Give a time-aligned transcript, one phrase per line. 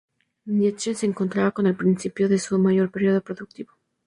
[0.47, 3.73] Nietzsche se encontraba en el principio de su mayor período productivo.